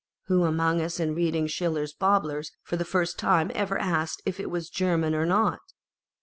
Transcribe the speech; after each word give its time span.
Who 0.25 0.45
among 0.45 0.81
us 0.81 0.99
in 0.99 1.13
reading 1.13 1.45
Schiller's 1.45 1.93
Bobbers 1.93 2.47
for 2.63 2.75
the 2.75 2.83
first 2.83 3.19
time 3.19 3.51
ever 3.53 3.77
asked 3.77 4.23
if 4.25 4.39
it 4.39 4.49
was 4.49 4.67
German 4.67 5.13
or 5.13 5.27
not 5.27 5.59